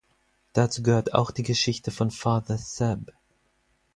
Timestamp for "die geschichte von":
1.29-2.09